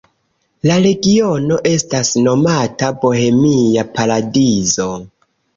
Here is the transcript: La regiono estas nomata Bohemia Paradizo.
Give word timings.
La 0.69 0.77
regiono 0.85 1.57
estas 1.73 2.11
nomata 2.29 2.91
Bohemia 3.05 3.87
Paradizo. 3.99 4.93